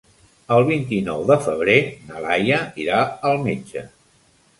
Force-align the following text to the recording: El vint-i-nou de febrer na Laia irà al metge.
El 0.53 0.63
vint-i-nou 0.69 1.19
de 1.31 1.37
febrer 1.47 1.75
na 2.07 2.23
Laia 2.23 2.57
irà 2.87 3.03
al 3.33 3.39
metge. 3.45 3.85